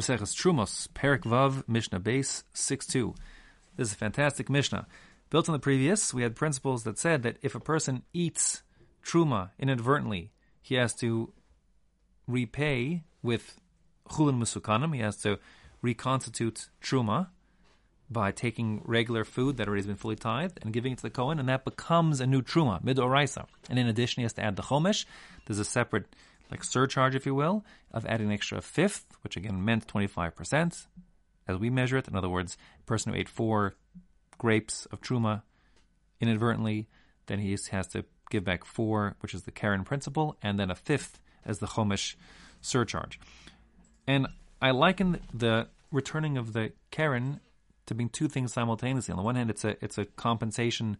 Maseches 0.00 0.34
Trumos, 0.34 0.88
Perik 0.88 1.24
Vav, 1.24 1.62
Mishnah 1.68 2.00
Beis 2.00 2.42
6.2. 2.54 3.14
This 3.76 3.88
is 3.88 3.92
a 3.92 3.96
fantastic 3.96 4.48
Mishnah. 4.48 4.86
Built 5.28 5.46
on 5.46 5.52
the 5.52 5.58
previous, 5.58 6.14
we 6.14 6.22
had 6.22 6.34
principles 6.34 6.84
that 6.84 6.98
said 6.98 7.22
that 7.22 7.36
if 7.42 7.54
a 7.54 7.60
person 7.60 8.02
eats 8.14 8.62
Truma 9.04 9.50
inadvertently, 9.58 10.30
he 10.62 10.76
has 10.76 10.94
to 10.94 11.34
repay 12.26 13.02
with 13.22 13.60
Chulin 14.08 14.38
Musukanim, 14.38 14.94
he 14.94 15.02
has 15.02 15.18
to 15.18 15.38
reconstitute 15.82 16.70
Truma 16.82 17.28
by 18.10 18.32
taking 18.32 18.80
regular 18.86 19.24
food 19.24 19.58
that 19.58 19.68
already 19.68 19.80
has 19.80 19.86
been 19.86 19.96
fully 19.96 20.16
tithed 20.16 20.60
and 20.62 20.72
giving 20.72 20.92
it 20.92 20.96
to 20.96 21.02
the 21.02 21.10
Kohen, 21.10 21.38
and 21.38 21.50
that 21.50 21.66
becomes 21.66 22.22
a 22.22 22.26
new 22.26 22.40
Truma, 22.40 22.82
Midoraisa. 22.82 23.44
And 23.68 23.78
in 23.78 23.86
addition, 23.86 24.22
he 24.22 24.24
has 24.24 24.32
to 24.32 24.42
add 24.42 24.56
the 24.56 24.62
Chomesh. 24.62 25.04
There's 25.44 25.58
a 25.58 25.64
separate 25.64 26.06
like 26.50 26.64
surcharge, 26.64 27.14
if 27.14 27.26
you 27.26 27.34
will, 27.34 27.64
of 27.92 28.06
adding 28.06 28.28
an 28.28 28.32
extra 28.32 28.60
fifth, 28.60 29.06
which 29.22 29.36
again 29.36 29.64
meant 29.64 29.86
25%, 29.86 30.86
as 31.48 31.56
we 31.58 31.70
measure 31.70 31.98
it. 31.98 32.08
In 32.08 32.16
other 32.16 32.28
words, 32.28 32.56
a 32.80 32.84
person 32.84 33.12
who 33.12 33.18
ate 33.18 33.28
four 33.28 33.74
grapes 34.38 34.86
of 34.86 35.00
truma 35.00 35.42
inadvertently, 36.20 36.88
then 37.26 37.38
he 37.38 37.56
has 37.70 37.86
to 37.88 38.04
give 38.30 38.44
back 38.44 38.64
four, 38.64 39.16
which 39.20 39.34
is 39.34 39.42
the 39.42 39.50
Karen 39.50 39.84
principle, 39.84 40.36
and 40.42 40.58
then 40.58 40.70
a 40.70 40.74
fifth 40.74 41.20
as 41.44 41.58
the 41.58 41.66
Chomish 41.66 42.14
surcharge. 42.60 43.18
And 44.06 44.26
I 44.60 44.70
liken 44.70 45.20
the 45.32 45.68
returning 45.90 46.36
of 46.36 46.52
the 46.52 46.72
Karen 46.90 47.40
to 47.86 47.94
being 47.94 48.08
two 48.08 48.28
things 48.28 48.52
simultaneously. 48.52 49.12
On 49.12 49.16
the 49.16 49.22
one 49.22 49.34
hand, 49.34 49.50
it's 49.50 49.64
a 49.64 49.76
it's 49.84 49.98
a 49.98 50.04
compensation 50.04 50.96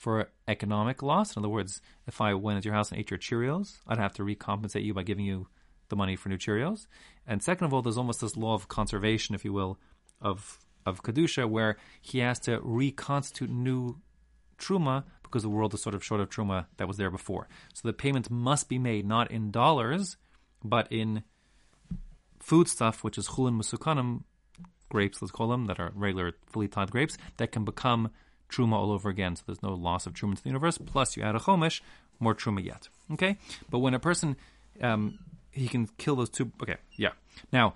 for 0.00 0.30
economic 0.48 1.02
loss. 1.02 1.36
In 1.36 1.40
other 1.40 1.50
words, 1.50 1.82
if 2.06 2.22
I 2.22 2.32
went 2.32 2.56
into 2.56 2.68
your 2.68 2.74
house 2.74 2.90
and 2.90 2.98
ate 2.98 3.10
your 3.10 3.18
Cheerios, 3.18 3.80
I'd 3.86 3.98
have 3.98 4.14
to 4.14 4.22
recompensate 4.22 4.82
you 4.82 4.94
by 4.94 5.02
giving 5.02 5.26
you 5.26 5.48
the 5.90 5.96
money 5.96 6.16
for 6.16 6.30
new 6.30 6.38
Cheerios. 6.38 6.86
And 7.26 7.42
second 7.42 7.66
of 7.66 7.74
all, 7.74 7.82
there's 7.82 7.98
almost 7.98 8.22
this 8.22 8.34
law 8.34 8.54
of 8.54 8.66
conservation, 8.66 9.34
if 9.34 9.44
you 9.44 9.52
will, 9.52 9.78
of 10.20 10.58
of 10.86 11.02
kedusha, 11.02 11.46
where 11.46 11.76
he 12.00 12.20
has 12.20 12.38
to 12.40 12.58
reconstitute 12.62 13.50
new 13.50 14.00
truma 14.56 15.04
because 15.22 15.42
the 15.42 15.50
world 15.50 15.74
is 15.74 15.82
sort 15.82 15.94
of 15.94 16.02
short 16.02 16.22
of 16.22 16.30
truma 16.30 16.64
that 16.78 16.88
was 16.88 16.96
there 16.96 17.10
before. 17.10 17.46
So 17.74 17.86
the 17.86 17.92
payments 17.92 18.30
must 18.30 18.70
be 18.70 18.78
made 18.78 19.06
not 19.06 19.30
in 19.30 19.50
dollars, 19.50 20.16
but 20.64 20.90
in 20.90 21.24
food 22.38 22.68
stuff, 22.68 23.04
which 23.04 23.18
is 23.18 23.28
chulin 23.28 23.60
musukanim 23.60 24.22
grapes, 24.88 25.20
let's 25.20 25.30
call 25.30 25.48
them, 25.48 25.66
that 25.66 25.78
are 25.78 25.92
regular 25.94 26.32
fully 26.46 26.68
tithed 26.68 26.90
grapes, 26.90 27.18
that 27.36 27.52
can 27.52 27.66
become 27.66 28.10
truma 28.50 28.74
all 28.74 28.90
over 28.92 29.08
again. 29.08 29.36
So 29.36 29.42
there's 29.46 29.62
no 29.62 29.74
loss 29.74 30.06
of 30.06 30.14
truma 30.14 30.36
to 30.36 30.42
the 30.42 30.48
universe. 30.48 30.78
Plus, 30.78 31.16
you 31.16 31.22
add 31.22 31.36
a 31.36 31.38
chomish, 31.38 31.80
more 32.18 32.34
truma 32.34 32.64
yet. 32.64 32.88
Okay, 33.12 33.36
but 33.70 33.78
when 33.78 33.94
a 33.94 33.98
person 33.98 34.36
um, 34.80 35.18
he 35.50 35.68
can 35.68 35.88
kill 35.98 36.16
those 36.16 36.30
two. 36.30 36.52
Okay, 36.62 36.76
yeah. 36.96 37.12
Now, 37.52 37.74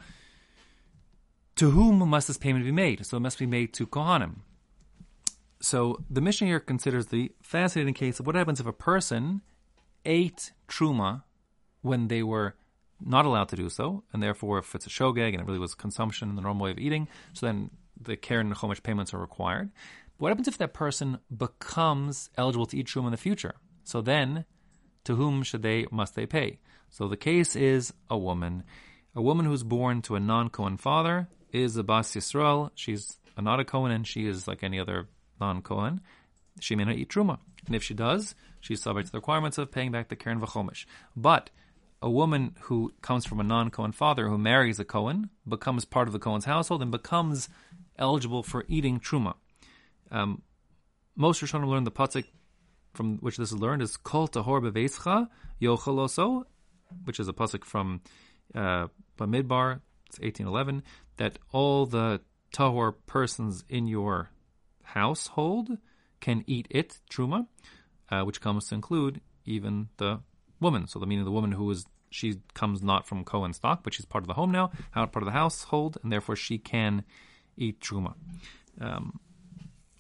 to 1.56 1.70
whom 1.70 1.98
must 2.08 2.28
this 2.28 2.36
payment 2.36 2.64
be 2.64 2.72
made? 2.72 3.04
So 3.06 3.16
it 3.16 3.20
must 3.20 3.38
be 3.38 3.46
made 3.46 3.72
to 3.74 3.86
kohanim. 3.86 4.36
So 5.60 6.02
the 6.10 6.20
Mishnah 6.20 6.46
here 6.46 6.60
considers 6.60 7.06
the 7.06 7.32
fascinating 7.40 7.94
case 7.94 8.20
of 8.20 8.26
what 8.26 8.34
happens 8.34 8.60
if 8.60 8.66
a 8.66 8.72
person 8.72 9.40
ate 10.04 10.52
truma 10.68 11.22
when 11.80 12.08
they 12.08 12.22
were 12.22 12.54
not 13.00 13.24
allowed 13.24 13.48
to 13.48 13.56
do 13.56 13.68
so, 13.68 14.02
and 14.12 14.22
therefore 14.22 14.58
if 14.58 14.74
it's 14.74 14.86
a 14.86 14.90
shogeg 14.90 15.32
and 15.32 15.40
it 15.40 15.46
really 15.46 15.58
was 15.58 15.74
consumption 15.74 16.28
in 16.28 16.36
the 16.36 16.42
normal 16.42 16.64
way 16.64 16.70
of 16.70 16.78
eating, 16.78 17.08
so 17.32 17.46
then 17.46 17.70
the 18.00 18.16
Karen 18.16 18.48
and 18.48 18.56
Chomish 18.56 18.82
payments 18.82 19.14
are 19.14 19.18
required. 19.18 19.70
What 20.18 20.28
happens 20.28 20.48
if 20.48 20.58
that 20.58 20.74
person 20.74 21.18
becomes 21.36 22.30
eligible 22.36 22.66
to 22.66 22.76
eat 22.78 22.86
truma 22.86 23.06
in 23.06 23.10
the 23.10 23.16
future? 23.16 23.54
So 23.82 24.00
then, 24.00 24.44
to 25.04 25.16
whom 25.16 25.42
should 25.42 25.62
they 25.62 25.86
must 25.90 26.14
they 26.14 26.26
pay? 26.26 26.60
So 26.90 27.08
the 27.08 27.16
case 27.16 27.56
is 27.56 27.92
a 28.08 28.16
woman, 28.16 28.62
a 29.14 29.22
woman 29.22 29.46
who's 29.46 29.64
born 29.64 30.02
to 30.02 30.14
a 30.14 30.20
non-Cohen 30.20 30.76
father 30.76 31.28
is 31.52 31.76
a 31.76 31.82
Bas 31.82 32.14
Yisrael. 32.14 32.70
She's 32.74 33.16
not 33.38 33.60
a 33.60 33.64
Cohen, 33.64 33.92
and 33.92 34.06
she 34.06 34.26
is 34.26 34.46
like 34.46 34.62
any 34.62 34.78
other 34.78 35.08
non-Cohen. 35.40 36.00
She 36.60 36.76
may 36.76 36.84
not 36.84 36.96
eat 36.96 37.10
truma, 37.10 37.38
and 37.66 37.74
if 37.74 37.82
she 37.82 37.94
does, 37.94 38.34
she's 38.60 38.82
subject 38.82 39.06
to 39.06 39.12
the 39.12 39.18
requirements 39.18 39.58
of 39.58 39.72
paying 39.72 39.90
back 39.90 40.08
the 40.08 40.16
Karen 40.16 40.40
v'chomish. 40.40 40.86
But 41.16 41.50
a 42.00 42.10
woman 42.10 42.54
who 42.62 42.92
comes 43.02 43.24
from 43.26 43.40
a 43.40 43.44
non-Cohen 43.44 43.92
father 43.92 44.28
who 44.28 44.38
marries 44.38 44.78
a 44.78 44.84
Cohen 44.84 45.30
becomes 45.48 45.84
part 45.84 46.06
of 46.06 46.12
the 46.12 46.18
Cohen's 46.18 46.44
household 46.44 46.82
and 46.82 46.90
becomes 46.90 47.48
eligible 47.98 48.42
for 48.42 48.64
eating 48.68 49.00
truma. 49.00 49.34
Um, 50.14 50.42
most 51.16 51.42
Rishonim 51.42 51.68
learn 51.68 51.84
the 51.84 51.90
pasuk 51.90 52.24
from 52.94 53.18
which 53.18 53.36
this 53.36 53.50
is 53.50 53.58
learned 53.58 53.82
is 53.82 53.96
kol 53.96 54.28
tahor 54.28 54.60
beveischa 54.62 55.28
yochaloso, 55.60 56.44
which 57.04 57.18
is 57.18 57.26
a 57.28 57.32
pasuk 57.32 57.64
from 57.64 58.00
uh, 58.54 58.86
Bamidbar, 59.18 59.80
it's 60.06 60.20
1811, 60.20 60.84
that 61.16 61.38
all 61.50 61.86
the 61.86 62.20
tahor 62.52 62.94
persons 63.06 63.64
in 63.68 63.88
your 63.88 64.30
household 64.84 65.78
can 66.20 66.44
eat 66.46 66.68
it, 66.70 67.00
truma, 67.10 67.48
uh, 68.10 68.22
which 68.22 68.40
comes 68.40 68.68
to 68.68 68.76
include 68.76 69.20
even 69.44 69.88
the 69.96 70.20
woman. 70.60 70.86
So 70.86 71.00
the 71.00 71.06
meaning 71.06 71.22
of 71.22 71.26
the 71.26 71.32
woman 71.32 71.50
who 71.52 71.68
is 71.72 71.84
she 72.10 72.36
comes 72.54 72.80
not 72.80 73.08
from 73.08 73.24
Cohen 73.24 73.52
stock, 73.52 73.82
but 73.82 73.92
she's 73.92 74.06
part 74.06 74.22
of 74.22 74.28
the 74.28 74.34
home 74.34 74.52
now, 74.52 74.70
part 74.92 75.16
of 75.16 75.24
the 75.24 75.32
household, 75.32 75.98
and 76.04 76.12
therefore 76.12 76.36
she 76.36 76.58
can 76.58 77.02
eat 77.56 77.80
truma. 77.80 78.14
Um, 78.80 79.18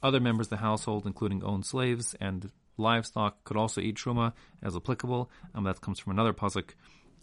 other 0.04 0.20
members 0.20 0.46
of 0.46 0.50
the 0.50 0.56
household, 0.58 1.06
including 1.06 1.42
owned 1.42 1.66
slaves 1.66 2.14
and 2.20 2.50
livestock, 2.76 3.42
could 3.44 3.56
also 3.56 3.80
eat 3.80 3.96
truma 3.96 4.32
as 4.62 4.76
applicable. 4.76 5.30
That 5.60 5.80
comes 5.80 5.98
from 5.98 6.12
another 6.12 6.32
pasuk 6.32 6.70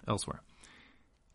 elsewhere. 0.08 0.42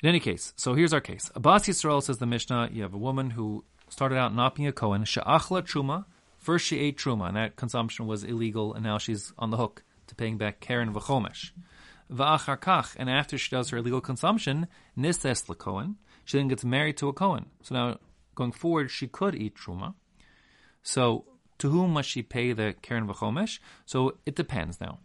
In 0.03 0.09
any 0.11 0.21
case, 0.21 0.53
so 0.57 0.75
here's 0.75 0.93
our 0.93 1.01
case. 1.01 1.31
Abbas 1.35 1.63
Yisrael 1.63 2.03
says 2.03 2.19
the 2.19 2.27
Mishnah, 2.27 2.69
you 2.73 2.83
have 2.83 2.93
a 2.93 2.99
woman 2.99 3.31
who 3.31 3.65
started 3.89 4.19
out 4.19 4.35
not 4.35 4.55
being 4.55 4.69
a 4.69 4.73
Kohen, 4.73 5.05
she'achla 5.05 5.63
truma, 5.63 6.05
first 6.39 6.67
she 6.67 6.79
ate 6.79 6.99
truma, 6.99 7.29
and 7.29 7.37
that 7.37 7.57
consumption 7.57 8.07
was 8.07 8.23
illegal, 8.23 8.75
and 8.75 8.85
now 8.85 8.99
she's 8.99 9.33
on 9.39 9.51
the 9.51 9.57
hook 9.57 9.85
to 10.09 10.15
paying 10.15 10.37
back 10.37 10.61
Karen 10.61 10.93
v'chomesh. 10.93 11.53
V'achar 12.13 12.59
kach, 12.59 12.95
and 12.99 13.09
after 13.09 13.39
she 13.39 13.51
does 13.51 13.71
her 13.71 13.79
illegal 13.79 14.01
consumption, 14.01 14.67
nises 14.97 15.43
Kohen, 15.57 15.97
she 16.25 16.37
then 16.37 16.49
gets 16.49 16.65
married 16.65 16.97
to 16.99 17.09
a 17.09 17.13
Kohen. 17.13 17.47
So 17.63 17.75
now, 17.75 17.99
going 18.35 18.53
forward, 18.53 18.91
she 18.91 19.07
could 19.07 19.35
eat 19.35 19.55
truma. 19.55 19.95
So 20.83 21.25
to 21.59 21.71
whom 21.71 21.93
must 21.93 22.09
she 22.09 22.23
pay 22.23 22.53
the 22.53 22.75
Karen 22.83 23.07
V'chomesh? 23.07 23.59
So 23.85 24.19
it 24.27 24.35
depends 24.35 24.81
now. 24.81 24.99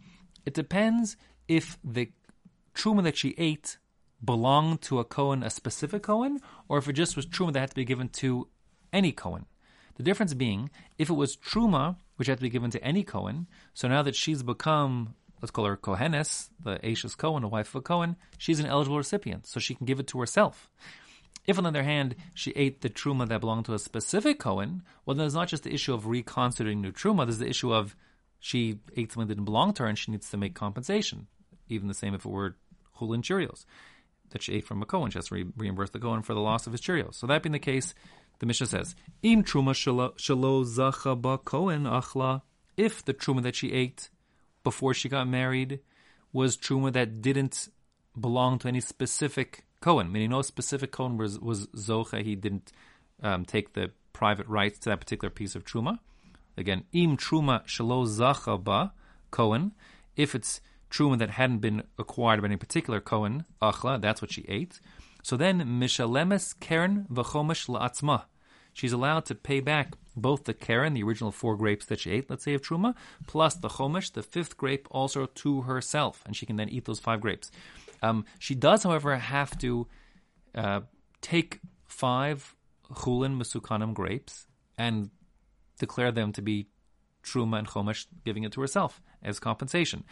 It 0.44 0.54
depends 0.54 1.16
if 1.48 1.78
the 1.84 2.10
truma 2.74 3.02
that 3.04 3.16
she 3.16 3.34
ate 3.38 3.78
belonged 4.24 4.80
to 4.82 4.98
a 4.98 5.04
Kohen, 5.04 5.42
a 5.42 5.50
specific 5.50 6.02
Kohen, 6.04 6.40
or 6.68 6.78
if 6.78 6.88
it 6.88 6.94
just 6.94 7.16
was 7.16 7.26
truma 7.26 7.52
that 7.52 7.60
had 7.60 7.70
to 7.70 7.76
be 7.76 7.84
given 7.84 8.08
to 8.08 8.48
any 8.92 9.12
Kohen. 9.12 9.46
The 9.96 10.02
difference 10.02 10.34
being, 10.34 10.70
if 10.98 11.10
it 11.10 11.14
was 11.14 11.36
truma, 11.36 11.96
which 12.16 12.28
had 12.28 12.38
to 12.38 12.42
be 12.42 12.48
given 12.48 12.70
to 12.70 12.82
any 12.84 13.02
Kohen, 13.02 13.46
so 13.74 13.88
now 13.88 14.02
that 14.02 14.16
she's 14.16 14.42
become, 14.42 15.14
let's 15.40 15.50
call 15.50 15.64
her 15.64 15.76
Kohenes, 15.76 16.50
the 16.62 16.84
Ashes 16.88 17.14
Kohen, 17.14 17.42
the 17.42 17.48
wife 17.48 17.68
of 17.70 17.80
a 17.80 17.82
Kohen, 17.82 18.16
she's 18.38 18.60
an 18.60 18.66
eligible 18.66 18.98
recipient, 18.98 19.46
so 19.46 19.60
she 19.60 19.74
can 19.74 19.86
give 19.86 20.00
it 20.00 20.06
to 20.08 20.20
herself. 20.20 20.70
If, 21.46 21.58
on 21.58 21.64
the 21.64 21.68
other 21.70 21.82
hand, 21.82 22.14
she 22.34 22.52
ate 22.52 22.82
the 22.82 22.90
truma 22.90 23.28
that 23.28 23.40
belonged 23.40 23.64
to 23.66 23.74
a 23.74 23.78
specific 23.78 24.38
Kohen, 24.38 24.82
well, 25.04 25.14
then 25.14 25.24
there's 25.24 25.34
not 25.34 25.48
just 25.48 25.64
the 25.64 25.74
issue 25.74 25.92
of 25.92 26.06
reconstituting 26.06 26.80
new 26.80 26.92
truma, 26.92 27.24
there's 27.26 27.38
the 27.38 27.48
issue 27.48 27.72
of 27.74 27.96
she 28.38 28.78
ate 28.96 29.12
something 29.12 29.28
that 29.28 29.34
didn't 29.34 29.44
belong 29.44 29.72
to 29.74 29.84
her 29.84 29.88
and 29.88 29.98
she 29.98 30.10
needs 30.10 30.30
to 30.30 30.36
make 30.36 30.54
compensation. 30.54 31.26
Even 31.68 31.88
the 31.88 31.94
same 31.94 32.14
if 32.14 32.24
it 32.24 32.28
were 32.28 32.56
Chulin 32.98 33.22
Cheerios 33.22 33.64
that 34.30 34.42
she 34.42 34.54
ate 34.54 34.66
from 34.66 34.82
a 34.82 34.86
Kohen. 34.86 35.10
She 35.10 35.18
has 35.18 35.28
to 35.28 35.34
re- 35.34 35.46
reimburse 35.56 35.90
the 35.90 35.98
Kohen 35.98 36.22
for 36.22 36.34
the 36.34 36.40
loss 36.40 36.66
of 36.66 36.72
his 36.72 36.80
Cheerios. 36.80 37.14
So 37.14 37.26
that 37.26 37.42
being 37.42 37.52
the 37.52 37.58
case, 37.58 37.94
the 38.40 38.46
Mishnah 38.46 38.66
says, 38.66 38.94
Im 39.22 39.44
truma 39.44 39.72
shalo 39.72 40.64
zacha 40.64 41.20
ba 41.20 41.38
Kohen 41.38 41.84
achla, 41.84 42.42
if 42.76 43.04
the 43.04 43.14
truma 43.14 43.42
that 43.42 43.54
she 43.54 43.72
ate 43.72 44.10
before 44.64 44.94
she 44.94 45.08
got 45.08 45.28
married 45.28 45.80
was 46.32 46.56
truma 46.56 46.92
that 46.92 47.20
didn't 47.22 47.68
belong 48.18 48.58
to 48.58 48.68
any 48.68 48.80
specific 48.80 49.64
Cohen, 49.82 50.10
meaning 50.10 50.30
no 50.30 50.40
specific 50.40 50.92
Cohen 50.92 51.18
was, 51.18 51.38
was 51.38 51.66
Zocha, 51.68 52.22
he 52.24 52.34
didn't 52.34 52.72
um, 53.22 53.44
take 53.44 53.74
the 53.74 53.90
private 54.14 54.46
rights 54.46 54.78
to 54.80 54.88
that 54.88 55.00
particular 55.00 55.30
piece 55.30 55.54
of 55.54 55.64
Truma. 55.64 55.98
Again, 56.56 56.84
Im 56.92 57.16
Truma 57.16 57.64
Shalo 57.66 58.06
Zacha 58.06 58.62
Ba 58.62 58.92
Cohen, 59.30 59.72
if 60.16 60.34
it's 60.34 60.60
Truma 60.90 61.18
that 61.18 61.30
hadn't 61.30 61.58
been 61.58 61.82
acquired 61.98 62.40
by 62.40 62.46
any 62.46 62.56
particular 62.56 63.00
Cohen, 63.00 63.44
Achla, 63.60 64.00
that's 64.00 64.22
what 64.22 64.32
she 64.32 64.44
ate. 64.48 64.80
So 65.22 65.36
then, 65.36 65.60
Mishalemes 65.80 66.58
Karen 66.60 67.06
V'chomesh 67.10 67.68
La'atzma. 67.68 68.24
She's 68.72 68.92
allowed 68.92 69.24
to 69.26 69.34
pay 69.34 69.60
back 69.60 69.94
both 70.16 70.44
the 70.44 70.54
Karen, 70.54 70.94
the 70.94 71.02
original 71.02 71.32
four 71.32 71.56
grapes 71.56 71.86
that 71.86 72.00
she 72.00 72.10
ate, 72.10 72.28
let's 72.28 72.44
say 72.44 72.54
of 72.54 72.62
Truma, 72.62 72.94
plus 73.26 73.54
the 73.54 73.68
Chomesh, 73.68 74.12
the 74.12 74.22
fifth 74.22 74.56
grape, 74.56 74.86
also 74.90 75.26
to 75.26 75.62
herself, 75.62 76.22
and 76.26 76.36
she 76.36 76.46
can 76.46 76.56
then 76.56 76.68
eat 76.68 76.84
those 76.84 77.00
five 77.00 77.20
grapes. 77.20 77.50
Um, 78.02 78.24
she 78.38 78.54
does, 78.54 78.82
however, 78.82 79.16
have 79.16 79.56
to 79.58 79.86
uh, 80.54 80.80
take 81.20 81.60
five 81.86 82.54
chulin 82.90 83.38
mesukanim 83.38 83.94
grapes 83.94 84.46
and 84.76 85.10
declare 85.78 86.12
them 86.12 86.32
to 86.32 86.42
be 86.42 86.68
truma 87.22 87.58
and 87.58 87.68
chomesh, 87.68 88.06
giving 88.24 88.42
it 88.42 88.52
to 88.52 88.60
herself 88.60 89.00
as 89.22 89.38
compensation, 89.38 90.02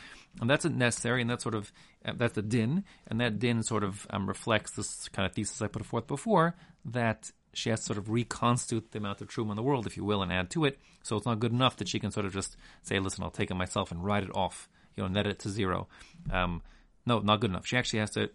and 0.41 0.49
that's 0.49 0.65
necessary, 0.65 1.21
and 1.21 1.29
that's 1.29 1.43
sort 1.43 1.57
of 1.57 1.73
uh, 2.05 2.13
that's 2.17 2.35
the 2.35 2.43
din, 2.43 2.85
and 3.09 3.21
that 3.21 3.39
din 3.39 3.63
sort 3.63 3.83
of 3.83 4.07
um, 4.11 4.29
reflects 4.29 4.71
this 4.73 5.09
kind 5.09 5.27
of 5.27 5.33
thesis 5.35 5.61
I 5.61 5.67
put 5.67 5.85
forth 5.85 6.07
before 6.07 6.55
that 6.85 7.33
she 7.53 7.71
has 7.71 7.81
to 7.81 7.87
sort 7.87 7.99
of 7.99 8.09
reconstitute 8.09 8.93
the 8.93 8.99
amount 8.99 9.21
of 9.21 9.29
truma 9.29 9.51
in 9.51 9.57
the 9.57 9.63
world, 9.63 9.87
if 9.87 9.97
you 9.97 10.05
will, 10.05 10.23
and 10.23 10.33
add 10.33 10.51
to 10.51 10.65
it. 10.65 10.79
So 11.03 11.17
it's 11.17 11.27
not 11.27 11.41
good 11.41 11.53
enough 11.53 11.77
that 11.79 11.89
she 11.89 11.99
can 11.99 12.13
sort 12.13 12.27
of 12.27 12.33
just 12.33 12.57
say, 12.83 13.01
"Listen, 13.01 13.25
I'll 13.25 13.31
take 13.31 13.51
it 13.51 13.55
myself 13.55 13.91
and 13.91 14.05
write 14.05 14.23
it 14.23 14.35
off," 14.35 14.69
you 14.97 15.03
know, 15.03 15.09
net 15.09 15.27
it 15.27 15.41
to 15.41 15.49
zero. 15.49 15.89
Um, 16.31 16.63
no, 17.07 17.21
not 17.21 17.41
good 17.41 17.51
enough. 17.51 17.67
She 17.67 17.77
actually 17.77 18.01
has 18.01 18.11
to 18.13 18.31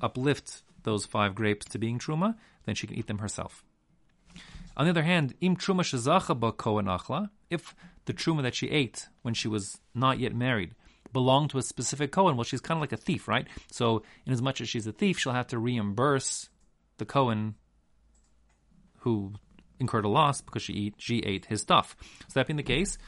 uplift 0.00 0.62
those 0.82 1.04
five 1.04 1.34
grapes 1.34 1.66
to 1.66 1.78
being 1.78 1.98
truma, 1.98 2.36
then 2.64 2.74
she 2.74 2.86
can 2.86 2.96
eat 2.96 3.06
them 3.06 3.18
herself. 3.18 3.64
On 4.76 4.84
the 4.84 4.90
other 4.90 5.02
hand, 5.02 5.34
im 5.40 5.56
truma 5.56 5.82
ba 6.38 6.52
achla, 6.52 7.30
if 7.50 7.74
the 8.04 8.12
truma 8.12 8.42
that 8.42 8.54
she 8.54 8.70
ate 8.70 9.08
when 9.22 9.34
she 9.34 9.48
was 9.48 9.80
not 9.94 10.18
yet 10.18 10.34
married 10.34 10.74
belonged 11.12 11.50
to 11.50 11.58
a 11.58 11.62
specific 11.62 12.12
Kohen, 12.12 12.36
well, 12.36 12.44
she's 12.44 12.60
kind 12.60 12.78
of 12.78 12.82
like 12.82 12.92
a 12.92 12.96
thief, 12.96 13.26
right? 13.26 13.46
So, 13.72 14.02
in 14.26 14.32
as 14.32 14.42
much 14.42 14.60
as 14.60 14.68
she's 14.68 14.86
a 14.86 14.92
thief, 14.92 15.18
she'll 15.18 15.32
have 15.32 15.48
to 15.48 15.58
reimburse 15.58 16.48
the 16.98 17.06
Kohen 17.06 17.54
who 19.00 19.32
incurred 19.80 20.04
a 20.04 20.08
loss 20.08 20.40
because 20.40 20.62
she 20.62 20.72
eat, 20.72 20.94
she 20.98 21.18
ate 21.20 21.46
his 21.46 21.60
stuff. 21.60 21.96
So 22.28 22.34
that 22.34 22.46
being 22.46 22.56
the 22.56 22.62
case, 22.62 22.98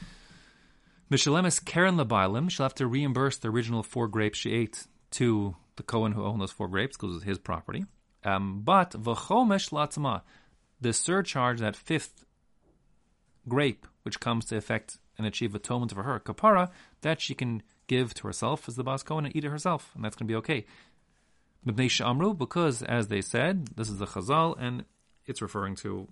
Mishalemis 1.11 1.65
Karen 1.65 1.97
Labailim, 1.97 2.51
she'll 2.51 2.65
have 2.65 2.75
to 2.77 2.87
reimburse 2.87 3.39
the 3.39 3.49
original 3.49 3.83
four 3.83 4.09
grapes 4.09 4.39
she 4.39 4.53
ate 4.53 4.87
to 5.13 5.57
the 5.77 5.83
Cohen 5.83 6.13
who 6.13 6.25
owned 6.25 6.41
those 6.41 6.53
four 6.53 6.69
grapes 6.69 6.97
because 6.97 7.11
it 7.11 7.15
was 7.15 7.23
his 7.25 7.39
property. 7.39 7.85
Um, 8.25 8.61
but 8.63 8.91
v'chomesh 8.93 9.71
latzma, 9.71 10.23
the 10.81 10.93
surcharge, 10.93 11.61
that 11.61 11.77
fifth 11.77 12.25
grape, 13.49 13.87
which 14.03 14.21
comes 14.21 14.45
to 14.47 14.57
effect 14.57 14.99
and 15.17 15.27
achieve 15.27 15.55
atonement 15.55 15.93
for 15.93 16.03
her 16.03 16.21
kapara, 16.21 16.71
that 17.01 17.21
she 17.21 17.35
can 17.35 17.63
give 17.87 18.15
to 18.15 18.27
herself 18.27 18.69
as 18.69 18.77
the 18.77 18.85
bas 18.85 19.03
Kohen 19.03 19.27
and 19.27 19.35
eat 19.35 19.45
it 19.45 19.51
herself, 19.51 19.91
and 19.95 20.05
that's 20.05 20.17
going 20.17 20.27
to 20.27 20.33
be 20.33 20.37
okay. 20.37 20.65
Because, 21.65 22.83
as 22.83 23.09
they 23.09 23.21
said, 23.21 23.69
this 23.77 23.91
is 23.91 23.99
the 23.99 24.07
Chazal, 24.07 24.57
and 24.59 24.85
it's 25.27 25.43
referring 25.43 25.77
to 25.77 26.09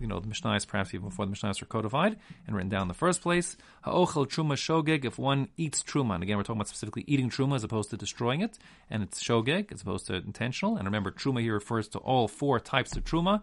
you 0.00 0.06
know, 0.06 0.20
the 0.20 0.26
Mishnahs 0.26 0.66
perhaps 0.66 0.94
even 0.94 1.08
before 1.08 1.26
the 1.26 1.32
Mishnahs 1.32 1.60
were 1.60 1.66
codified 1.66 2.16
and 2.46 2.56
written 2.56 2.68
down 2.68 2.82
in 2.82 2.88
the 2.88 2.94
first 2.94 3.20
place. 3.22 3.56
Ha'ochel 3.82 4.26
truma 4.26 4.54
shogeg, 4.54 5.04
if 5.04 5.18
one 5.18 5.48
eats 5.56 5.82
truma, 5.82 6.14
and 6.14 6.22
again 6.22 6.36
we're 6.36 6.42
talking 6.42 6.58
about 6.58 6.68
specifically 6.68 7.04
eating 7.06 7.30
truma 7.30 7.56
as 7.56 7.64
opposed 7.64 7.90
to 7.90 7.96
destroying 7.96 8.40
it, 8.40 8.58
and 8.90 9.02
it's 9.02 9.22
shogeg 9.22 9.72
as 9.72 9.82
opposed 9.82 10.06
to 10.06 10.14
intentional. 10.14 10.76
And 10.76 10.86
remember, 10.86 11.10
truma 11.10 11.40
here 11.40 11.54
refers 11.54 11.88
to 11.88 11.98
all 11.98 12.28
four 12.28 12.60
types 12.60 12.96
of 12.96 13.04
truma, 13.04 13.42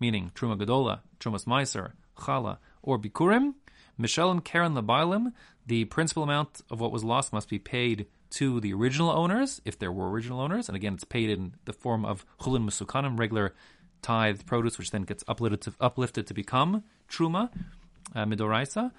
meaning 0.00 0.32
truma 0.34 0.60
gadola, 0.60 1.00
trumas 1.20 1.44
meiser, 1.44 1.92
chala, 2.16 2.58
or 2.82 2.98
bikurim. 2.98 3.54
Mishalim 4.00 4.44
karen 4.44 4.74
labailim, 4.74 5.32
the 5.66 5.84
principal 5.86 6.22
amount 6.22 6.60
of 6.70 6.80
what 6.80 6.92
was 6.92 7.02
lost 7.02 7.32
must 7.32 7.48
be 7.48 7.58
paid 7.58 8.06
to 8.30 8.60
the 8.60 8.72
original 8.74 9.10
owners, 9.10 9.60
if 9.64 9.78
there 9.78 9.90
were 9.90 10.10
original 10.10 10.40
owners, 10.40 10.68
and 10.68 10.76
again, 10.76 10.94
it's 10.94 11.04
paid 11.04 11.30
in 11.30 11.54
the 11.64 11.72
form 11.72 12.04
of 12.04 12.24
chulin 12.40 12.64
musukanim, 12.64 13.18
regular 13.18 13.54
tithed 14.02 14.46
produce, 14.46 14.78
which 14.78 14.90
then 14.90 15.02
gets 15.02 15.24
uplifted 15.28 15.60
to, 15.62 15.74
uplifted 15.80 16.26
to 16.26 16.34
become 16.34 16.84
truma, 17.08 17.50
uh, 18.14 18.24
midoraisa. 18.24 18.92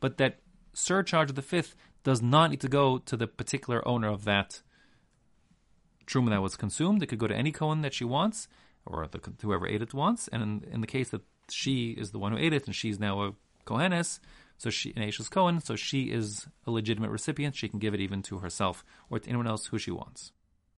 But 0.00 0.18
that 0.18 0.38
surcharge 0.72 1.30
of 1.30 1.36
the 1.36 1.42
fifth 1.42 1.76
does 2.04 2.22
not 2.22 2.50
need 2.50 2.60
to 2.60 2.68
go 2.68 2.98
to 2.98 3.16
the 3.16 3.26
particular 3.26 3.86
owner 3.86 4.08
of 4.08 4.24
that 4.24 4.62
truma 6.06 6.30
that 6.30 6.42
was 6.42 6.56
consumed. 6.56 7.02
It 7.02 7.06
could 7.06 7.18
go 7.18 7.26
to 7.26 7.34
any 7.34 7.52
kohen 7.52 7.82
that 7.82 7.94
she 7.94 8.04
wants, 8.04 8.48
or 8.84 9.06
the, 9.10 9.20
whoever 9.42 9.66
ate 9.66 9.82
it 9.82 9.92
wants. 9.92 10.28
And 10.28 10.42
in, 10.42 10.64
in, 10.72 10.80
the 10.80 10.86
case 10.86 11.10
that 11.10 11.22
she 11.50 11.90
is 11.90 12.12
the 12.12 12.18
one 12.18 12.32
who 12.32 12.38
ate 12.38 12.52
it, 12.52 12.66
and 12.66 12.74
she's 12.74 13.00
now 13.00 13.22
a 13.22 13.32
kohenes, 13.66 14.20
so 14.58 14.70
she 14.70 14.92
an 14.96 15.02
Ashes 15.02 15.28
Cohen, 15.28 15.60
so 15.60 15.76
she 15.76 16.04
is 16.04 16.46
a 16.66 16.70
legitimate 16.70 17.10
recipient. 17.10 17.56
She 17.56 17.68
can 17.68 17.78
give 17.78 17.94
it 17.94 18.00
even 18.00 18.22
to 18.22 18.38
herself 18.38 18.84
or 19.10 19.18
to 19.18 19.28
anyone 19.28 19.46
else 19.46 19.66
who 19.66 19.78
she 19.78 19.90
wants. 19.90 20.32